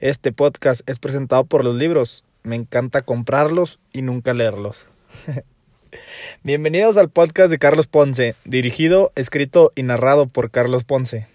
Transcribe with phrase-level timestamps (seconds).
[0.00, 2.24] Este podcast es presentado por los libros.
[2.42, 4.86] Me encanta comprarlos y nunca leerlos.
[6.42, 11.26] Bienvenidos al podcast de Carlos Ponce, dirigido, escrito y narrado por Carlos Ponce.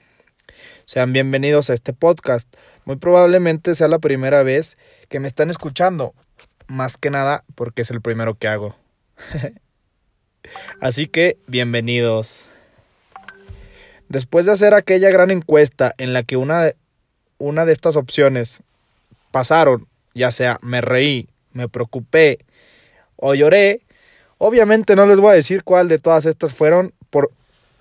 [0.84, 2.52] Sean bienvenidos a este podcast.
[2.86, 4.78] Muy probablemente sea la primera vez
[5.10, 6.16] que me están escuchando,
[6.66, 8.76] más que nada porque es el primero que hago.
[10.82, 12.50] Así que, bienvenidos.
[14.10, 16.72] Después de hacer aquella gran encuesta en la que una
[17.38, 18.64] una de estas opciones
[19.32, 22.40] pasaron, ya sea me reí, me preocupé
[23.16, 23.82] o lloré,
[24.38, 27.32] obviamente no les voy a decir cuál de todas estas fueron por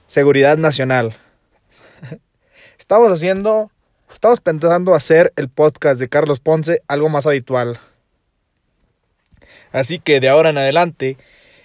[0.07, 1.15] seguridad nacional.
[2.79, 3.71] Estamos haciendo,
[4.13, 7.81] estamos pensando hacer el podcast de Carlos Ponce algo más habitual.
[9.73, 11.17] Así que de ahora en adelante,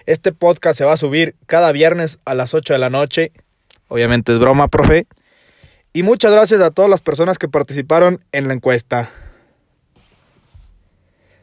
[0.05, 3.31] este podcast se va a subir cada viernes a las 8 de la noche.
[3.87, 5.05] Obviamente es broma, profe.
[5.91, 9.09] Y muchas gracias a todas las personas que participaron en la encuesta.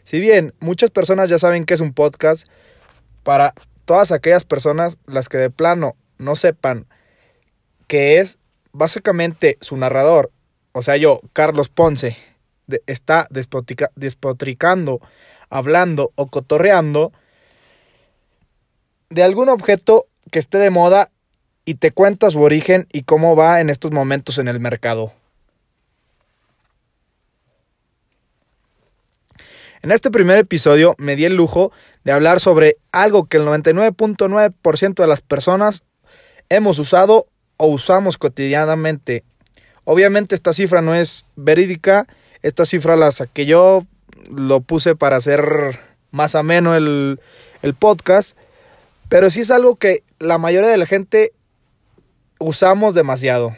[0.04, 2.46] Si bien muchas personas ya saben que es un podcast,
[3.24, 3.54] para
[3.86, 6.86] todas aquellas personas las que de plano no sepan
[7.88, 8.38] que es
[8.72, 10.30] básicamente su narrador,
[10.72, 12.16] o sea yo, Carlos Ponce,
[12.86, 15.00] está despotricando,
[15.50, 17.12] hablando o cotorreando
[19.08, 21.10] de algún objeto que esté de moda
[21.66, 25.12] y te cuenta su origen y cómo va en estos momentos en el mercado.
[29.82, 31.72] En este primer episodio me di el lujo
[32.04, 35.82] de hablar sobre algo que el 99.9% de las personas
[36.48, 39.24] hemos usado o usamos cotidianamente.
[39.84, 42.06] Obviamente esta cifra no es verídica,
[42.42, 43.84] esta cifra la saqué yo,
[44.30, 45.80] lo puse para hacer
[46.12, 47.20] más ameno el,
[47.62, 48.36] el podcast,
[49.08, 51.32] pero sí es algo que la mayoría de la gente
[52.38, 53.56] usamos demasiado.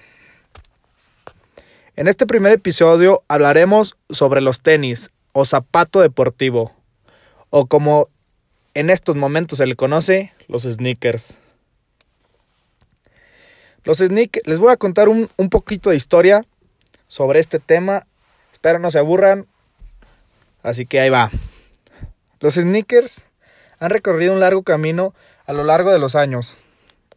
[1.97, 6.73] En este primer episodio hablaremos sobre los tenis o zapato deportivo,
[7.51, 8.09] o como
[8.75, 11.39] en estos momentos se le conoce, los sneakers.
[13.85, 16.45] Los sneakers, les voy a contar un, un poquito de historia
[17.09, 18.07] sobre este tema.
[18.53, 19.47] Espero no se aburran.
[20.63, 21.31] Así que ahí va.
[22.41, 23.25] Los sneakers
[23.81, 25.15] han recorrido un largo camino
[25.47, 26.57] a lo largo de los años.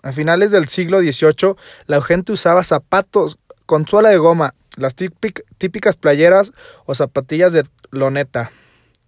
[0.04, 5.96] A finales del siglo XVIII, la gente usaba zapatos con suela de goma, las típicas
[5.96, 6.52] playeras
[6.86, 8.52] o zapatillas de loneta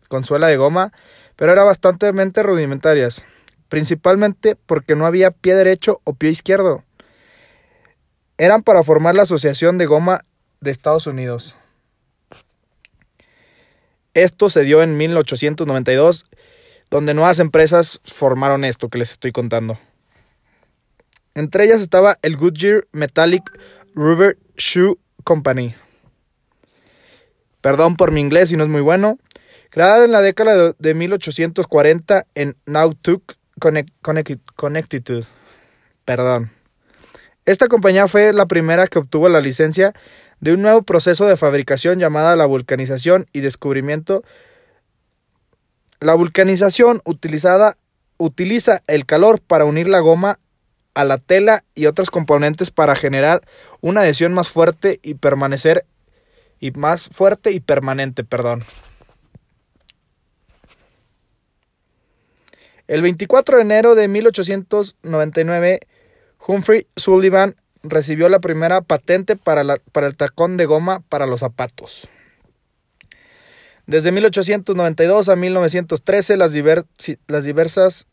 [0.08, 0.94] con suela de goma,
[1.36, 2.12] pero eran bastante
[2.44, 3.24] rudimentarias,
[3.70, 6.84] principalmente porque no había pie derecho o pie izquierdo.
[8.38, 10.26] Eran para formar la Asociación de Goma
[10.62, 11.56] de Estados Unidos.
[14.14, 16.26] Esto se dio en 1892,
[16.92, 19.80] donde nuevas empresas formaron esto que les estoy contando.
[21.36, 23.44] Entre ellas estaba el Goodyear Metallic
[23.96, 25.76] Rubber Shoe Company.
[27.62, 29.18] Perdón por mi inglés si no es muy bueno.
[29.70, 35.26] Creada en la década de 1840 en Nautuk, Connecticut.
[36.06, 36.52] Perdón.
[37.46, 39.94] Esta compañía fue la primera que obtuvo la licencia
[40.40, 44.24] de un nuevo proceso de fabricación llamada la vulcanización y descubrimiento.
[46.00, 47.78] La vulcanización utilizada
[48.18, 50.40] utiliza el calor para unir la goma
[50.94, 53.42] a la tela y otros componentes para generar
[53.82, 55.86] una adhesión más fuerte y permanecer
[56.60, 58.64] y más fuerte y permanente, perdón.
[62.88, 65.80] El 24 de enero de 1899,
[66.46, 71.40] Humphrey Sullivan recibió la primera patente para, la, para el tacón de goma para los
[71.40, 72.10] zapatos.
[73.86, 76.54] Desde 1892 a 1913, las,
[77.28, 78.08] las diversas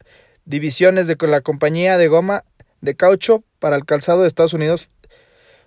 [0.45, 2.45] divisiones de la compañía de goma
[2.81, 4.89] de caucho para el calzado de Estados Unidos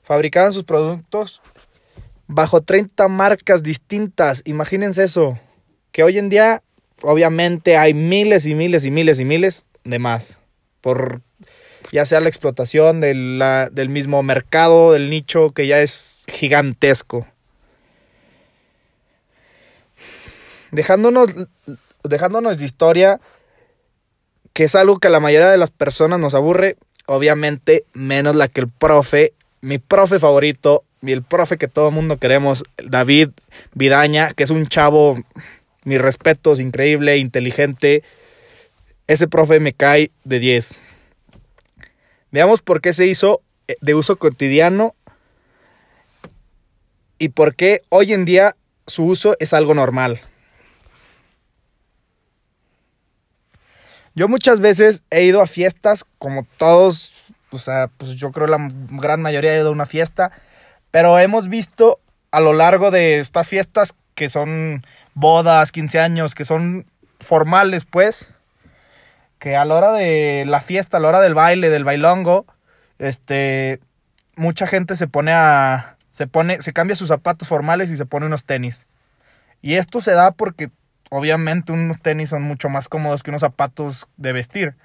[0.04, 1.42] fabricaban sus productos
[2.28, 4.42] bajo 30 marcas distintas.
[4.46, 5.40] Imagínense eso.
[5.92, 6.64] Que hoy en día,
[7.02, 10.40] obviamente, hay miles y miles y miles y miles de más.
[10.82, 11.22] Por
[11.92, 17.28] ya sea la explotación del mismo mercado, del nicho, que ya es gigantesco.
[20.72, 21.30] Dejándonos,
[22.04, 23.22] dejándonos de historia,
[24.54, 28.48] que es algo que a la mayoría de las personas nos aburre, obviamente menos la
[28.48, 33.30] que el profe, mi profe favorito, y el profe que todo el mundo queremos, David
[33.74, 35.18] Vidaña, que es un chavo,
[35.84, 38.04] mis respetos, increíble, inteligente.
[39.08, 40.80] Ese profe me cae de 10.
[42.32, 44.96] Veamos por qué se hizo eh, de uso cotidiano
[47.20, 48.56] y por qué hoy en día
[48.88, 50.22] su uso es algo normal.
[54.16, 58.58] Yo muchas veces he ido a fiestas, como todos, o sea, pues yo creo la
[58.92, 60.32] gran mayoría ha ido a una fiesta,
[60.92, 62.00] pero hemos visto
[62.32, 66.86] a lo largo de estas fiestas que son bodas, 15 años, que son
[67.20, 68.32] formales, pues,
[69.40, 72.46] que a la hora de la fiesta, a la hora del baile, del bailongo,
[73.00, 73.80] este,
[74.36, 78.28] mucha gente se pone a, se pone, se cambia sus zapatos formales y se pone
[78.28, 78.88] unos tenis.
[79.62, 80.70] Y esto se da porque
[81.14, 84.76] obviamente unos tenis son mucho más cómodos que unos zapatos de vestir.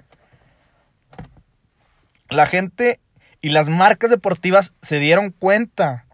[2.29, 2.99] La gente
[3.41, 6.05] y las marcas deportivas se dieron cuenta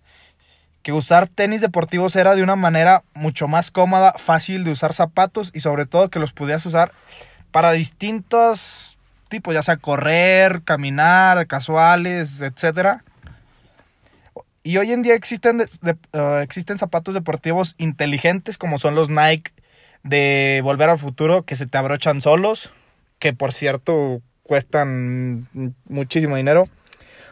[0.84, 5.52] que usar tenis deportivos era de una manera mucho más cómoda, fácil de usar zapatos
[5.54, 6.94] y sobre todo que los podías usar
[7.52, 8.98] para distintos
[9.28, 13.02] tipos, ya sea correr, caminar, casuales, etc.
[14.64, 19.52] Y hoy en día existen, uh, existen zapatos deportivos inteligentes como son los Nike
[20.06, 22.72] de Volver al Futuro que se te abrochan solos,
[23.20, 25.48] que por cierto cuestan
[25.90, 26.70] muchísimo dinero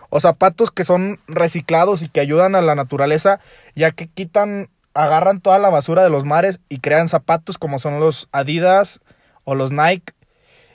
[0.09, 3.39] o zapatos que son reciclados y que ayudan a la naturaleza,
[3.75, 7.99] ya que quitan, agarran toda la basura de los mares y crean zapatos como son
[7.99, 8.99] los Adidas
[9.43, 10.13] o los Nike.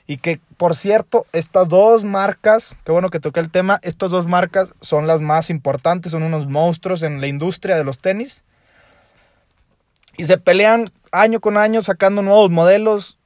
[0.07, 4.27] Y que, por cierto, estas dos marcas, qué bueno que toqué el tema, estas dos
[4.27, 8.43] marcas son las más importantes, son unos monstruos en la industria de los tenis.
[10.19, 13.19] Y se pelean año con año sacando nuevos modelos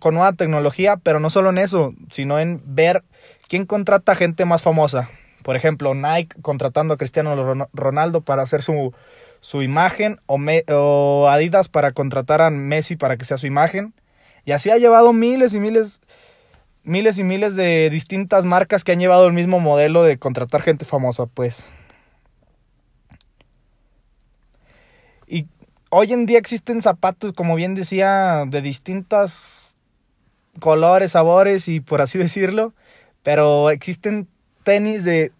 [0.00, 3.02] con nueva tecnología, pero no solo en eso, sino en ver
[3.48, 5.10] quién contrata gente más famosa.
[5.42, 8.92] Por ejemplo, Nike contratando a Cristiano Ronaldo para hacer su,
[9.40, 13.94] su imagen o, Adidas para contratar a Messi para que sea su imagen.
[14.44, 16.00] Y así ha llevado miles y miles,
[16.82, 20.84] miles y miles de distintas marcas que han llevado el mismo modelo de contratar gente
[20.84, 21.70] famosa, pues.
[25.26, 25.46] Y
[25.90, 29.76] hoy en día existen zapatos, como bien decía, de distintos
[30.60, 32.72] colores, sabores y por así decirlo.
[33.22, 34.28] Pero existen
[34.62, 35.32] tenis de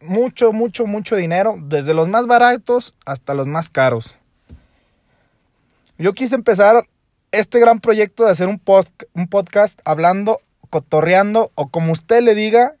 [0.00, 4.16] mucho, mucho, mucho dinero, desde los más baratos hasta los más caros.
[5.98, 6.86] Yo quise empezar
[7.32, 10.40] este gran proyecto de hacer un, post, un podcast hablando,
[10.70, 12.74] cotorreando o como usted le diga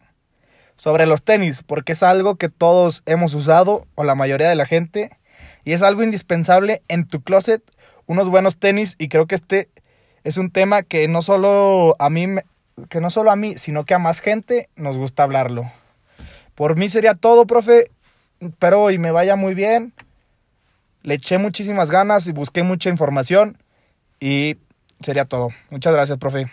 [0.76, 4.66] sobre los tenis, porque es algo que todos hemos usado o la mayoría de la
[4.66, 5.10] gente
[5.66, 7.60] y es algo indispensable en tu closet,
[8.06, 9.68] unos buenos tenis y creo que este
[10.22, 12.26] es un tema que no solo a mí
[12.88, 15.70] que no solo a mí, sino que a más gente nos gusta hablarlo.
[16.54, 17.90] Por mí sería todo, profe.
[18.38, 19.92] Espero hoy me vaya muy bien.
[21.02, 23.58] Le eché muchísimas ganas y busqué mucha información.
[24.20, 24.58] Y
[25.00, 25.48] sería todo.
[25.70, 26.46] Muchas gracias, profe.